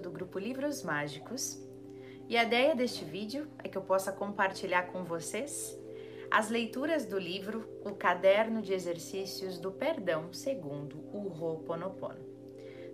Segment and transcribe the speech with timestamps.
[0.00, 1.60] do grupo Livros Mágicos
[2.28, 5.78] e a ideia deste vídeo é que eu possa compartilhar com vocês
[6.30, 12.24] as leituras do livro O Caderno de Exercícios do Perdão segundo o Ho'oponopono.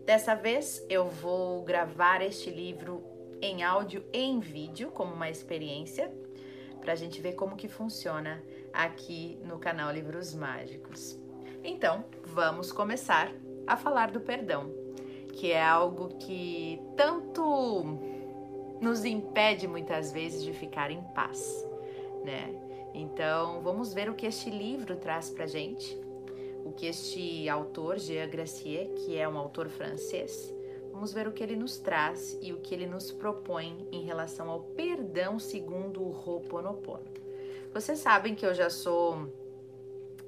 [0.04, 3.04] Dessa vez eu vou gravar este livro
[3.40, 6.12] em áudio e em vídeo como uma experiência
[6.80, 8.42] para a gente ver como que funciona
[8.72, 11.16] aqui no canal Livros Mágicos.
[11.62, 13.30] Então, vamos começar
[13.66, 14.72] a falar do perdão
[15.32, 17.98] que é algo que tanto
[18.80, 21.66] nos impede muitas vezes de ficar em paz,
[22.24, 22.54] né?
[22.94, 25.98] Então, vamos ver o que este livro traz pra gente,
[26.64, 30.54] o que este autor, Jean Gracier, que é um autor francês,
[30.92, 34.50] vamos ver o que ele nos traz e o que ele nos propõe em relação
[34.50, 37.06] ao perdão segundo o Ho'oponopono.
[37.72, 39.32] Vocês sabem que eu já sou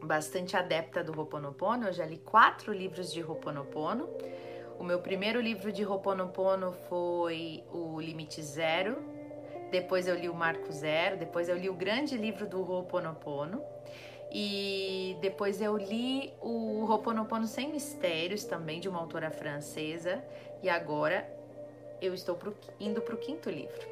[0.02, 4.08] bastante adepta do Ho'oponopono, eu já li quatro livros de Ho'oponopono,
[4.80, 8.96] o meu primeiro livro de Ho'oponopono foi o Limite Zero,
[9.70, 13.62] depois eu li o Marco Zero, depois eu li o grande livro do Ho'oponopono.
[14.32, 20.24] E depois eu li o Ho'oponopono Sem Mistérios, também de uma autora francesa,
[20.62, 21.30] e agora
[22.00, 23.86] eu estou pro, indo para o quinto livro,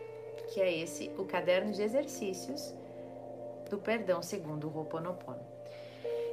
[0.55, 2.75] que é esse, o Caderno de Exercícios
[3.69, 5.47] do Perdão segundo o Ho'oponopono.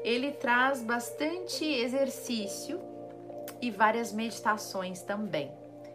[0.02, 2.95] Ele traz bastante exercício
[3.62, 5.52] e várias meditações também.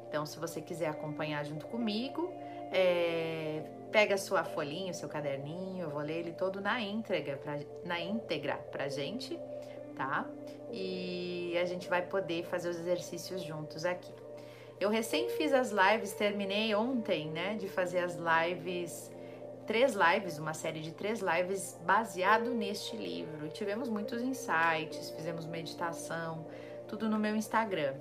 [0.09, 2.33] Então, se você quiser acompanhar junto comigo,
[2.73, 8.01] é, pega sua folhinha, seu caderninho, eu vou ler ele todo na íntegra, pra, na
[8.01, 9.39] íntegra pra gente,
[9.97, 10.27] tá?
[10.73, 14.13] E a gente vai poder fazer os exercícios juntos aqui.
[14.81, 19.13] Eu recém fiz as lives, terminei ontem, né, de fazer as lives,
[19.67, 23.49] três lives, uma série de três lives baseado neste livro.
[23.51, 26.47] Tivemos muitos insights, fizemos meditação,
[26.91, 27.95] tudo no meu Instagram.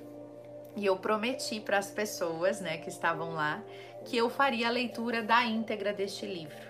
[0.76, 3.64] E eu prometi para as pessoas, né, que estavam lá,
[4.06, 6.70] que eu faria a leitura da íntegra deste livro.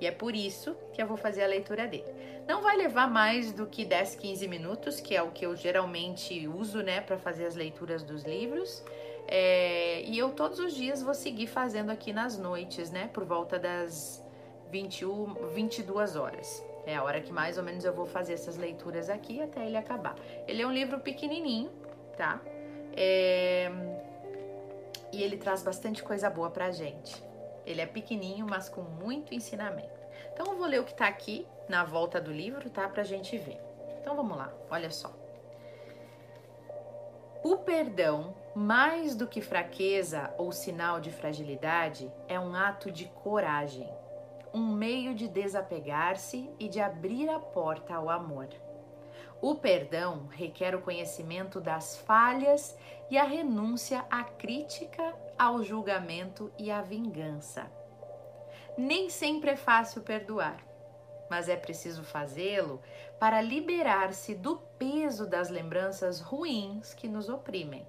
[0.00, 2.06] E é por isso que eu vou fazer a leitura dele.
[2.46, 6.46] Não vai levar mais do que 10, 15 minutos, que é o que eu geralmente
[6.46, 8.84] uso, né, para fazer as leituras dos livros.
[9.26, 13.58] É, e eu todos os dias vou seguir fazendo aqui nas noites, né, por volta
[13.58, 14.24] das
[14.70, 16.67] 21, 22 horas.
[16.88, 19.76] É a hora que mais ou menos eu vou fazer essas leituras aqui até ele
[19.76, 20.16] acabar.
[20.46, 21.70] Ele é um livro pequenininho,
[22.16, 22.40] tá?
[22.96, 23.70] É...
[25.12, 27.22] E ele traz bastante coisa boa pra gente.
[27.66, 30.00] Ele é pequenininho, mas com muito ensinamento.
[30.32, 32.88] Então eu vou ler o que tá aqui na volta do livro, tá?
[32.88, 33.60] Pra gente ver.
[34.00, 35.14] Então vamos lá, olha só.
[37.44, 43.86] O perdão, mais do que fraqueza ou sinal de fragilidade, é um ato de coragem
[44.52, 48.48] um meio de desapegar-se e de abrir a porta ao amor.
[49.40, 52.76] O perdão requer o conhecimento das falhas
[53.08, 57.70] e a renúncia à crítica, ao julgamento e à vingança.
[58.76, 60.64] Nem sempre é fácil perdoar,
[61.30, 62.82] mas é preciso fazê-lo
[63.18, 67.86] para liberar-se do peso das lembranças ruins que nos oprimem.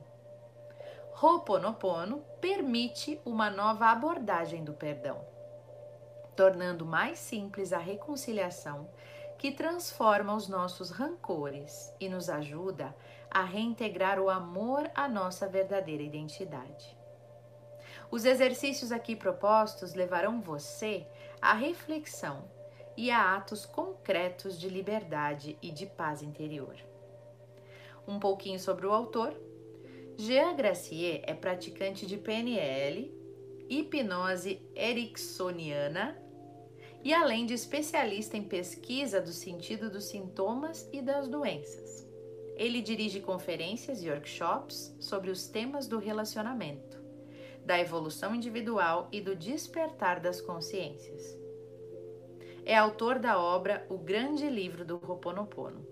[1.22, 5.39] Ho'oponopono permite uma nova abordagem do perdão
[6.40, 8.90] tornando mais simples a reconciliação
[9.38, 12.96] que transforma os nossos rancores e nos ajuda
[13.30, 16.98] a reintegrar o amor à nossa verdadeira identidade.
[18.10, 21.06] Os exercícios aqui propostos levarão você
[21.42, 22.50] à reflexão
[22.96, 26.78] e a atos concretos de liberdade e de paz interior.
[28.08, 29.34] Um pouquinho sobre o autor.
[30.16, 33.14] Jean Gracier é praticante de PNL,
[33.70, 36.29] hipnose ericksoniana
[37.04, 42.08] e além de especialista em pesquisa do sentido dos sintomas e das doenças.
[42.56, 47.02] Ele dirige conferências e workshops sobre os temas do relacionamento,
[47.66, 51.38] da evolução individual e do despertar das consciências.
[52.66, 55.88] É autor da obra O Grande Livro do Ho'oponopono.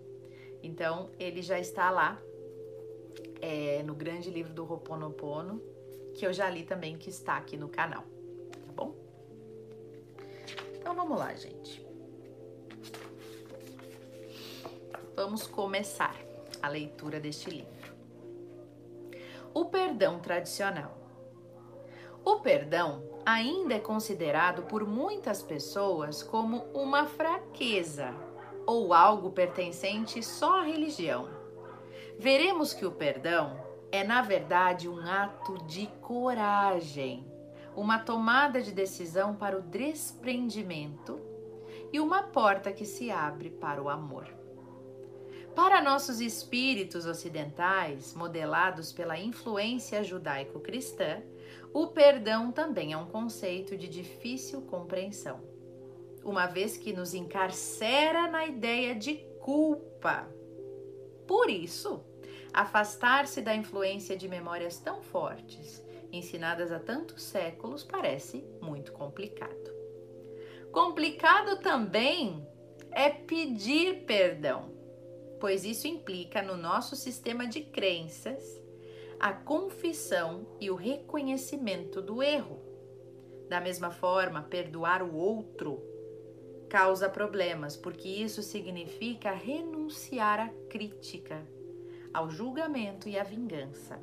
[0.62, 2.22] Então, ele já está lá
[3.41, 5.62] é, no Grande Livro do Ho'oponopono,
[6.13, 8.03] que eu já li também, que está aqui no canal.
[10.88, 11.86] Então vamos lá, gente.
[15.18, 16.16] Vamos começar
[16.62, 17.94] a leitura deste livro.
[19.54, 20.98] O perdão tradicional.
[22.24, 28.16] O perdão ainda é considerado por muitas pessoas como uma fraqueza
[28.66, 31.28] ou algo pertencente só à religião.
[32.18, 33.62] Veremos que o perdão
[33.92, 37.37] é, na verdade, um ato de coragem
[37.77, 41.21] uma tomada de decisão para o desprendimento
[41.94, 44.27] e uma porta que se abre para o amor.
[45.56, 51.21] Para nossos espíritos ocidentais, modelados pela influência judaico-cristã,
[51.71, 55.39] o perdão também é um conceito de difícil compreensão,
[56.24, 60.27] uma vez que nos encarcera na ideia de culpa.
[61.27, 62.03] Por isso,
[62.51, 65.85] afastar-se da influência de memórias tão fortes,
[66.17, 69.77] ensinadas há tantos séculos, parece muito complicado.
[70.71, 72.45] Complicado também
[72.91, 74.71] é pedir perdão,
[75.39, 78.61] pois isso implica no nosso sistema de crenças
[79.19, 82.61] a confissão e o reconhecimento do erro.
[83.49, 85.81] Da mesma forma, perdoar o outro
[86.69, 91.47] causa problemas, porque isso significa renunciar à crítica,
[92.13, 93.99] ao julgamento e à vingança.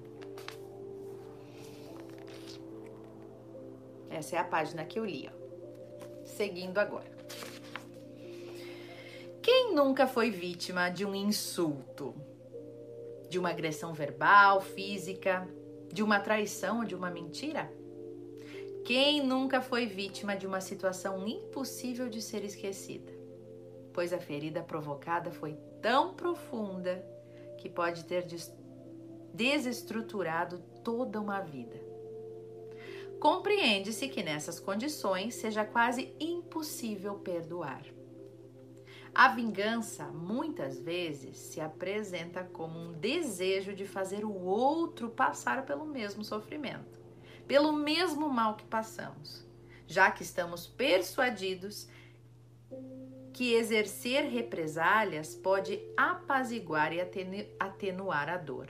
[4.14, 5.28] Essa é a página que eu li.
[5.28, 6.24] Ó.
[6.24, 7.12] Seguindo agora.
[9.42, 12.14] Quem nunca foi vítima de um insulto?
[13.28, 15.46] De uma agressão verbal, física,
[15.92, 17.70] de uma traição ou de uma mentira?
[18.84, 23.12] Quem nunca foi vítima de uma situação impossível de ser esquecida?
[23.92, 27.04] Pois a ferida provocada foi tão profunda
[27.58, 28.26] que pode ter
[29.32, 31.93] desestruturado toda uma vida.
[33.20, 37.82] Compreende-se que nessas condições seja quase impossível perdoar.
[39.14, 45.86] A vingança muitas vezes se apresenta como um desejo de fazer o outro passar pelo
[45.86, 47.00] mesmo sofrimento,
[47.46, 49.46] pelo mesmo mal que passamos,
[49.86, 51.88] já que estamos persuadidos
[53.32, 57.00] que exercer represálias pode apaziguar e
[57.60, 58.68] atenuar a dor.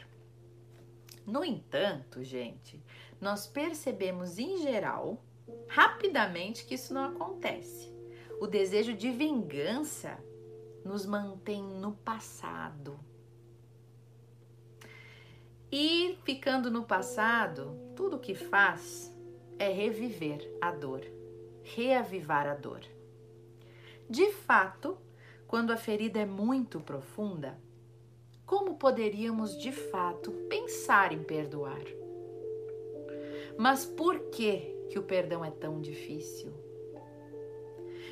[1.27, 2.84] No entanto, gente,
[3.25, 5.19] nós percebemos em geral,
[5.67, 7.91] rapidamente, que isso não acontece.
[8.39, 10.23] O desejo de vingança
[10.85, 13.01] nos mantém no passado.
[15.73, 19.11] E ficando no passado, tudo o que faz
[19.59, 21.01] é reviver a dor,
[21.63, 22.83] reavivar a dor.
[24.09, 24.99] De fato,
[25.47, 27.59] quando a ferida é muito profunda,
[28.45, 32.04] como poderíamos de fato pensar em perdoar?
[33.57, 36.53] Mas por que que o perdão é tão difícil?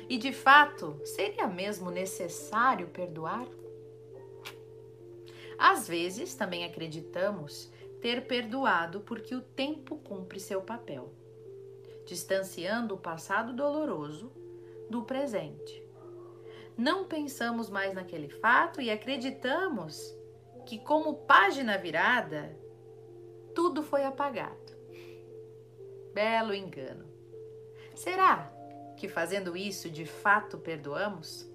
[0.09, 3.47] E de fato, seria mesmo necessário perdoar?
[5.57, 11.13] Às vezes também acreditamos ter perdoado porque o tempo cumpre seu papel,
[12.05, 14.31] distanciando o passado doloroso
[14.89, 15.81] do presente.
[16.77, 20.13] Não pensamos mais naquele fato e acreditamos
[20.65, 22.57] que, como página virada,
[23.53, 24.73] tudo foi apagado.
[26.13, 27.05] Belo engano.
[27.95, 28.51] Será
[28.97, 31.49] que fazendo isso de fato perdoamos?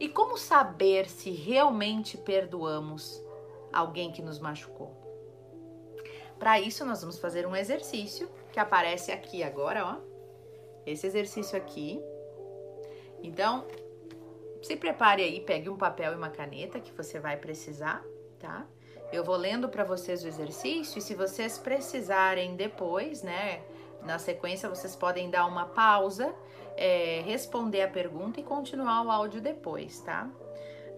[0.00, 3.22] E como saber se realmente perdoamos
[3.72, 4.96] alguém que nos machucou?
[6.38, 9.96] Para isso, nós vamos fazer um exercício que aparece aqui agora, ó.
[10.86, 12.00] Esse exercício aqui.
[13.22, 13.66] Então,
[14.62, 18.04] se prepare aí, pegue um papel e uma caneta que você vai precisar,
[18.38, 18.66] tá?
[19.10, 23.62] Eu vou lendo para vocês o exercício e se vocês precisarem depois, né,
[24.02, 26.34] na sequência, vocês podem dar uma pausa,
[26.76, 30.30] é, responder a pergunta e continuar o áudio depois, tá?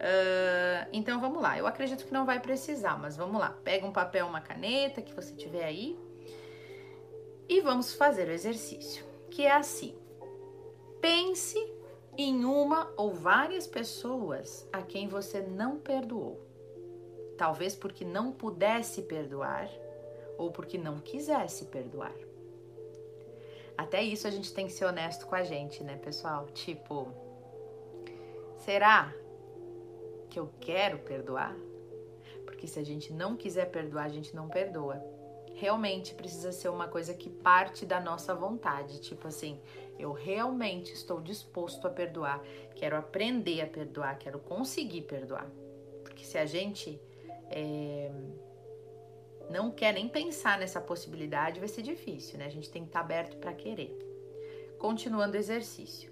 [0.01, 1.59] Uh, então vamos lá.
[1.59, 3.57] Eu acredito que não vai precisar, mas vamos lá.
[3.63, 5.99] Pega um papel, uma caneta que você tiver aí
[7.49, 9.95] e vamos fazer o exercício, que é assim:
[11.01, 11.59] pense
[12.17, 16.50] em uma ou várias pessoas a quem você não perdoou
[17.41, 19.67] talvez porque não pudesse perdoar
[20.37, 22.13] ou porque não quisesse perdoar.
[23.79, 26.49] Até isso a gente tem que ser honesto com a gente, né, pessoal?
[26.49, 27.09] Tipo,
[28.59, 29.11] será
[30.29, 31.57] que eu quero perdoar?
[32.45, 35.03] Porque se a gente não quiser perdoar, a gente não perdoa.
[35.55, 39.59] Realmente precisa ser uma coisa que parte da nossa vontade, tipo assim,
[39.99, 42.43] eu realmente estou disposto a perdoar,
[42.75, 45.51] quero aprender a perdoar, quero conseguir perdoar.
[46.05, 47.01] Porque se a gente
[47.51, 48.11] é,
[49.51, 52.47] não quer nem pensar nessa possibilidade, vai ser difícil, né?
[52.47, 53.97] A gente tem que estar aberto para querer.
[54.79, 56.11] Continuando o exercício.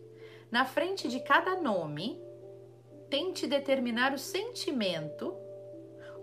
[0.51, 2.21] Na frente de cada nome,
[3.09, 5.35] tente determinar o sentimento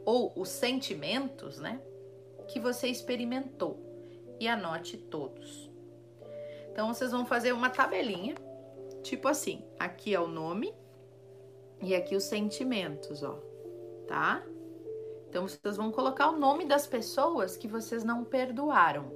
[0.03, 1.81] ou os sentimentos, né,
[2.47, 3.79] que você experimentou
[4.39, 5.71] e anote todos.
[6.71, 8.35] Então vocês vão fazer uma tabelinha,
[9.01, 10.73] tipo assim, aqui é o nome
[11.81, 13.39] e aqui os sentimentos, ó,
[14.07, 14.45] tá?
[15.35, 19.11] Então vocês vão colocar o nome das pessoas que vocês não perdoaram.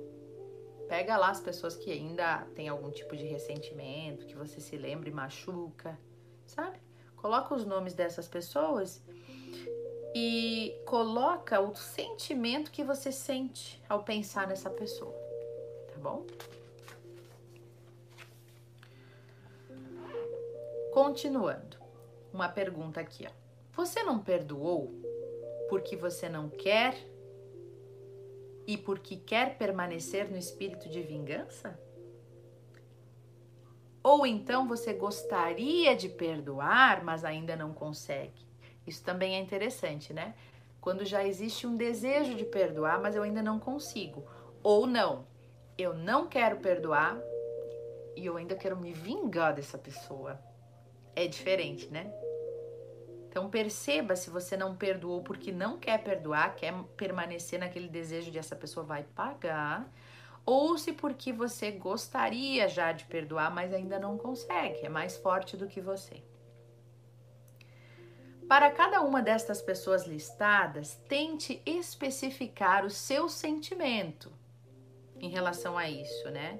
[0.89, 5.07] Pega lá as pessoas que ainda têm algum tipo de ressentimento, que você se lembra
[5.07, 5.97] e machuca,
[6.45, 6.77] sabe?
[7.15, 9.01] Coloca os nomes dessas pessoas
[10.13, 15.15] e coloca o sentimento que você sente ao pensar nessa pessoa,
[15.93, 16.27] tá bom?
[20.93, 21.77] Continuando,
[22.33, 23.31] uma pergunta aqui, ó.
[23.71, 24.91] Você não perdoou
[25.69, 26.95] porque você não quer
[28.67, 31.79] e porque quer permanecer no espírito de vingança?
[34.03, 38.47] Ou então você gostaria de perdoar, mas ainda não consegue?
[38.85, 40.33] Isso também é interessante, né?
[40.81, 44.25] Quando já existe um desejo de perdoar, mas eu ainda não consigo.
[44.63, 45.27] Ou não,
[45.77, 47.19] eu não quero perdoar
[48.15, 50.39] e eu ainda quero me vingar dessa pessoa.
[51.15, 52.11] É diferente, né?
[53.29, 58.39] Então perceba se você não perdoou porque não quer perdoar, quer permanecer naquele desejo de
[58.39, 59.87] essa pessoa vai pagar,
[60.43, 65.55] ou se porque você gostaria já de perdoar, mas ainda não consegue, é mais forte
[65.55, 66.23] do que você.
[68.47, 74.33] Para cada uma destas pessoas listadas, tente especificar o seu sentimento
[75.19, 76.59] em relação a isso, né?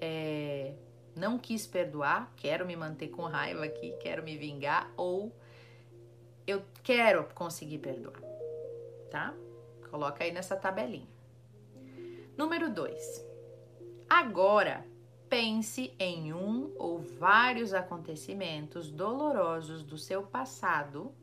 [0.00, 0.72] É,
[1.14, 5.30] não quis perdoar, quero me manter com raiva aqui, quero me vingar, ou
[6.50, 8.22] eu quero conseguir perdoar,
[9.10, 9.34] tá?
[9.90, 11.08] Coloca aí nessa tabelinha.
[12.36, 13.26] Número 2.
[14.08, 14.86] Agora,
[15.28, 21.14] pense em um ou vários acontecimentos dolorosos do seu passado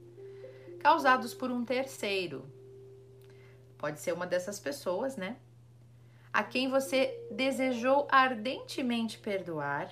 [0.79, 2.45] causados por um terceiro.
[3.79, 5.37] Pode ser uma dessas pessoas, né?
[6.31, 9.91] A quem você desejou ardentemente perdoar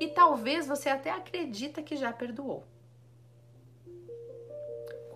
[0.00, 2.66] e talvez você até acredita que já perdoou.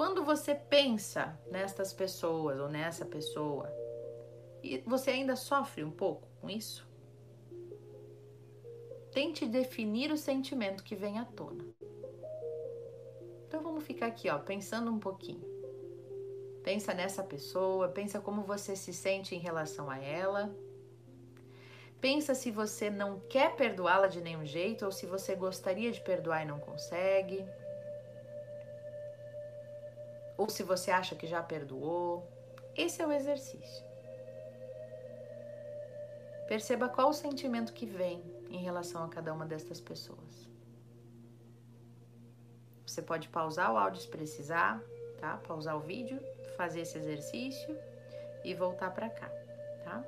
[0.00, 3.71] Quando você pensa nestas pessoas ou nessa pessoa,
[4.62, 6.88] e você ainda sofre um pouco com isso,
[9.12, 11.66] tente definir o sentimento que vem à tona.
[13.47, 15.45] Então vamos ficar aqui, ó, pensando um pouquinho.
[16.64, 20.50] Pensa nessa pessoa, pensa como você se sente em relação a ela.
[22.00, 26.42] Pensa se você não quer perdoá-la de nenhum jeito ou se você gostaria de perdoar
[26.42, 27.45] e não consegue.
[30.40, 32.26] Ou se você acha que já perdoou.
[32.75, 33.85] Esse é o exercício.
[36.49, 40.49] Perceba qual o sentimento que vem em relação a cada uma destas pessoas.
[42.87, 44.82] Você pode pausar o áudio se precisar,
[45.18, 45.37] tá?
[45.47, 46.18] Pausar o vídeo,
[46.56, 47.78] fazer esse exercício
[48.42, 49.30] e voltar para cá,
[49.85, 50.02] tá?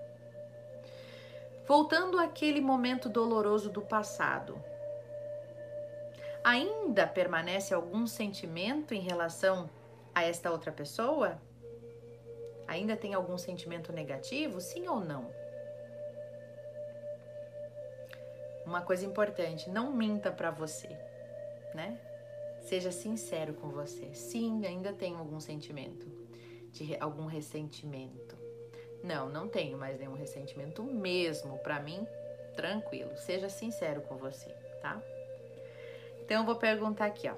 [1.68, 4.58] Voltando àquele momento doloroso do passado.
[6.42, 9.68] Ainda permanece algum sentimento em relação
[10.14, 11.40] a esta outra pessoa?
[12.66, 14.60] Ainda tem algum sentimento negativo?
[14.60, 15.30] Sim ou não?
[18.64, 20.88] Uma coisa importante, não minta para você,
[21.74, 22.00] né?
[22.62, 24.14] Seja sincero com você.
[24.14, 26.06] Sim, ainda tenho algum sentimento,
[26.70, 28.38] de algum ressentimento.
[29.02, 31.58] Não, não tenho mais nenhum ressentimento mesmo.
[31.58, 32.06] Para mim,
[32.54, 33.16] tranquilo.
[33.16, 34.50] Seja sincero com você,
[34.80, 35.02] tá?
[36.20, 37.34] Então eu vou perguntar aqui, ó.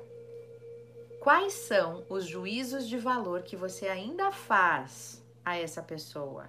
[1.25, 6.45] Quais são os juízos de valor que você ainda faz a essa pessoa?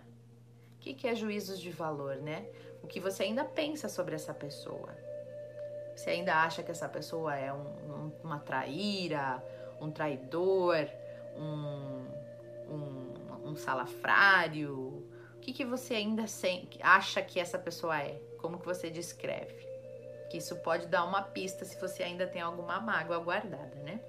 [0.75, 2.45] O que, que é juízos de valor, né?
[2.83, 4.93] O que você ainda pensa sobre essa pessoa?
[5.95, 9.41] Você ainda acha que essa pessoa é um, um, uma traíra,
[9.79, 10.85] um traidor,
[11.37, 12.05] um,
[12.69, 15.07] um, um salafrário?
[15.37, 16.25] O que, que você ainda
[16.81, 18.21] acha que essa pessoa é?
[18.39, 19.65] Como que você descreve?
[20.29, 24.01] Que isso pode dar uma pista se você ainda tem alguma mágoa guardada, né?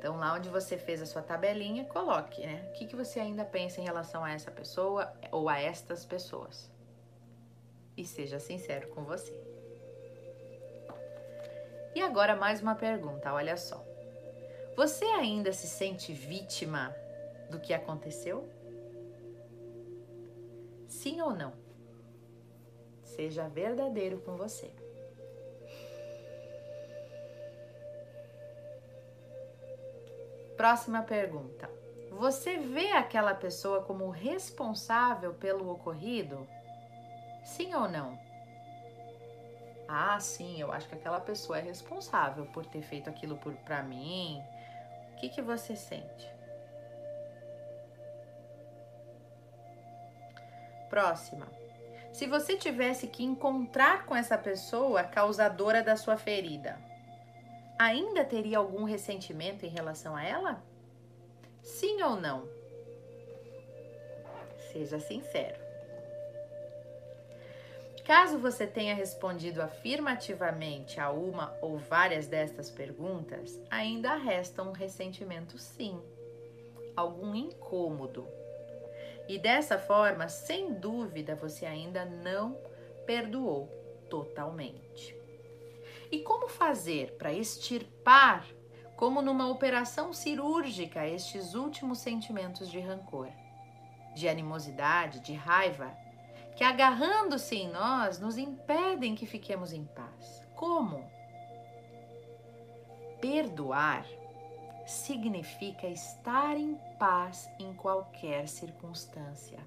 [0.00, 2.66] Então, lá onde você fez a sua tabelinha, coloque, né?
[2.70, 6.72] O que, que você ainda pensa em relação a essa pessoa ou a estas pessoas?
[7.94, 9.38] E seja sincero com você.
[11.94, 13.84] E agora mais uma pergunta, olha só.
[14.74, 16.96] Você ainda se sente vítima
[17.50, 18.48] do que aconteceu?
[20.88, 21.52] Sim ou não?
[23.02, 24.72] Seja verdadeiro com você.
[30.60, 31.70] Próxima pergunta.
[32.10, 36.46] Você vê aquela pessoa como responsável pelo ocorrido?
[37.42, 38.20] Sim ou não?
[39.88, 44.38] Ah, sim, eu acho que aquela pessoa é responsável por ter feito aquilo para mim.
[45.14, 46.30] O que, que você sente?
[50.90, 51.48] Próxima.
[52.12, 56.78] Se você tivesse que encontrar com essa pessoa causadora da sua ferida,
[57.80, 60.62] ainda teria algum ressentimento em relação a ela?
[61.62, 62.46] Sim ou não?
[64.70, 65.58] Seja sincero.
[68.04, 75.56] Caso você tenha respondido afirmativamente a uma ou várias destas perguntas, ainda resta um ressentimento,
[75.56, 75.98] sim,
[76.94, 78.28] algum incômodo.
[79.26, 82.58] E dessa forma, sem dúvida, você ainda não
[83.06, 83.68] perdoou
[84.10, 85.19] totalmente.
[86.10, 88.44] E como fazer para extirpar,
[88.96, 93.28] como numa operação cirúrgica, estes últimos sentimentos de rancor,
[94.14, 95.96] de animosidade, de raiva,
[96.56, 100.44] que agarrando-se em nós nos impedem que fiquemos em paz?
[100.56, 101.08] Como?
[103.20, 104.04] Perdoar
[104.86, 109.58] significa estar em paz em qualquer circunstância.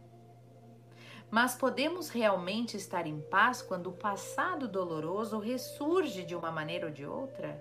[1.30, 6.92] Mas podemos realmente estar em paz quando o passado doloroso ressurge de uma maneira ou
[6.92, 7.60] de outra?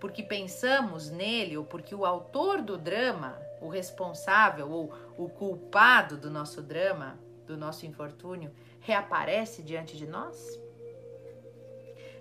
[0.00, 6.30] Porque pensamos nele ou porque o autor do drama, o responsável ou o culpado do
[6.30, 10.60] nosso drama, do nosso infortúnio, reaparece diante de nós?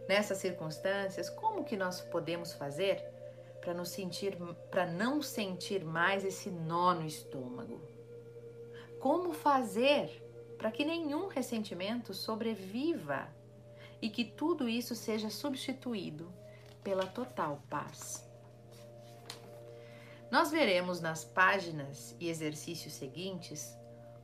[0.07, 3.03] Nessas circunstâncias, como que nós podemos fazer
[3.59, 4.37] para não sentir
[4.69, 7.81] para não sentir mais esse nó no estômago?
[8.99, 10.22] Como fazer
[10.63, 13.27] para que nenhum ressentimento sobreviva
[14.01, 16.33] e que tudo isso seja substituído
[16.81, 18.25] pela total paz.
[20.31, 23.77] Nós veremos nas páginas e exercícios seguintes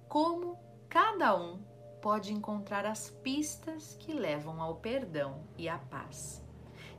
[0.08, 1.62] como cada um
[2.02, 6.42] pode encontrar as pistas que levam ao perdão e à paz.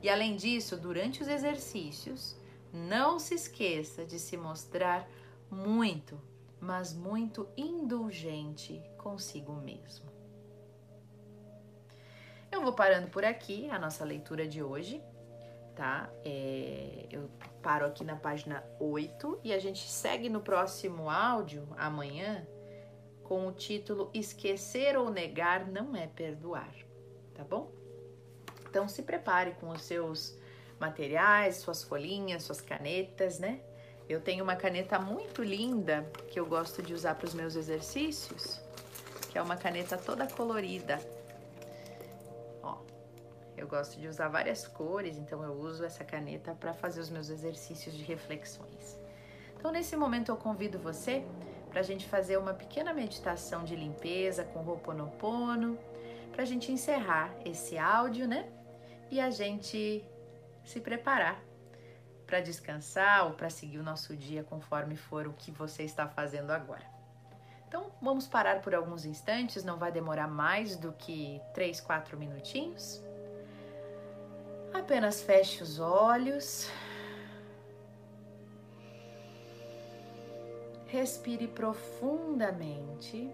[0.03, 2.37] E além disso, durante os exercícios,
[2.71, 5.09] não se esqueça de se mostrar
[5.49, 6.29] muito
[6.61, 10.09] mas muito indulgente consigo mesmo.
[12.51, 15.01] Eu vou parando por aqui a nossa leitura de hoje,
[15.75, 16.09] tá?
[16.23, 17.29] É, eu
[17.61, 22.45] paro aqui na página 8 e a gente segue no próximo áudio, amanhã,
[23.23, 26.73] com o título Esquecer ou Negar Não é Perdoar,
[27.33, 27.71] tá bom?
[28.69, 30.37] Então se prepare com os seus
[30.79, 33.61] materiais, suas folhinhas, suas canetas, né?
[34.09, 38.61] Eu tenho uma caneta muito linda que eu gosto de usar para os meus exercícios,
[39.31, 40.99] que é uma caneta toda colorida.
[42.61, 42.79] Ó,
[43.55, 47.29] eu gosto de usar várias cores, então eu uso essa caneta para fazer os meus
[47.29, 48.99] exercícios de reflexões.
[49.57, 51.25] Então, nesse momento, eu convido você
[51.69, 55.79] para a gente fazer uma pequena meditação de limpeza com Ho'oponopono,
[56.33, 58.51] para a gente encerrar esse áudio, né?
[59.09, 60.03] E a gente
[60.65, 61.41] se preparar
[62.25, 66.51] para descansar ou para seguir o nosso dia conforme for o que você está fazendo
[66.51, 66.90] agora.
[67.71, 73.01] Então, vamos parar por alguns instantes, não vai demorar mais do que 3, 4 minutinhos.
[74.73, 76.69] Apenas feche os olhos.
[80.87, 83.31] Respire profundamente.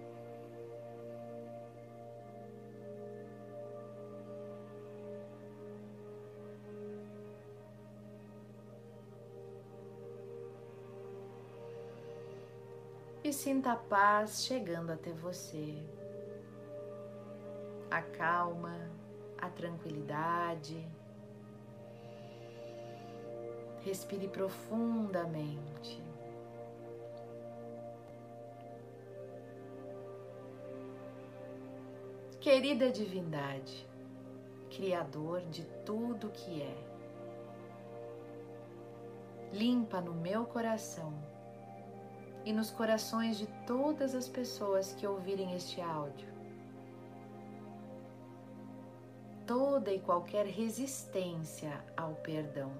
[13.37, 15.77] Sinta a paz chegando até você.
[17.91, 18.89] A calma,
[19.37, 20.83] a tranquilidade.
[23.81, 26.03] Respire profundamente.
[32.41, 33.87] Querida Divindade,
[34.71, 36.77] Criador de tudo que é,
[39.51, 41.36] limpa no meu coração
[42.47, 46.29] e nos corações de todas as pessoas que ouvirem este áudio.
[49.45, 52.71] Toda e qualquer resistência ao perdão.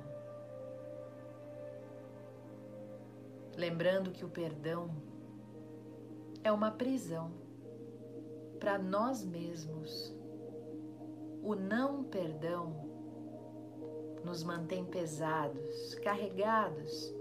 [3.57, 4.89] Lembrando que o perdão
[6.45, 7.29] é uma prisão
[8.61, 10.15] para nós mesmos.
[11.43, 12.73] O não perdão
[14.23, 17.16] nos mantém pesados, carregados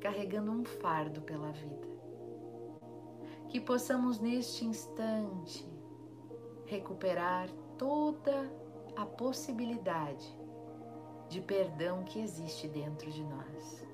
[0.00, 1.88] carregando um fardo pela vida.
[3.48, 5.66] Que possamos neste instante
[6.66, 8.50] recuperar toda
[8.96, 10.36] a possibilidade
[11.28, 13.86] de perdão que existe dentro de nós.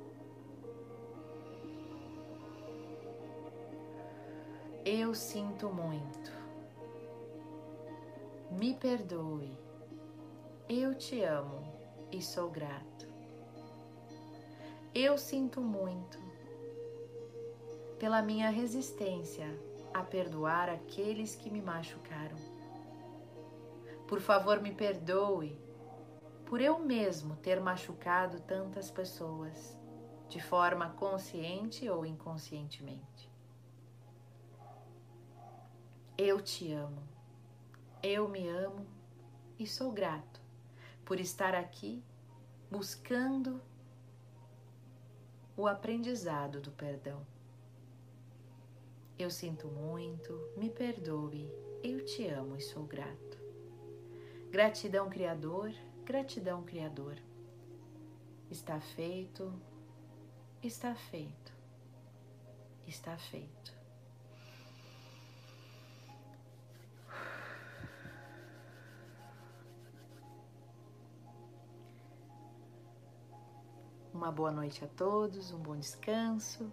[4.85, 6.31] Eu sinto muito.
[8.51, 9.59] Me perdoe.
[10.69, 11.65] Eu te amo
[12.13, 12.94] e sou grato.
[14.95, 16.17] Eu sinto muito
[17.99, 19.45] pela minha resistência
[19.93, 22.37] a perdoar aqueles que me machucaram.
[24.07, 25.59] Por favor, me perdoe
[26.47, 29.77] por eu mesmo ter machucado tantas pessoas,
[30.29, 33.29] de forma consciente ou inconscientemente.
[36.17, 37.03] Eu te amo.
[38.01, 38.87] Eu me amo
[39.59, 40.41] e sou grato
[41.05, 42.01] por estar aqui
[42.71, 43.61] buscando
[45.65, 47.27] o aprendizado do perdão.
[49.19, 51.51] Eu sinto muito, me perdoe,
[51.83, 53.39] eu te amo e sou grato.
[54.51, 55.73] Gratidão, Criador,
[56.05, 57.17] gratidão, Criador.
[58.51, 59.51] Está feito,
[60.63, 61.55] está feito,
[62.87, 63.74] está feito.
[74.15, 76.73] Uma boa noite a todos, um bom descanso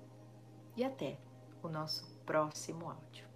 [0.77, 1.17] e até
[1.63, 3.30] o nosso próximo áudio.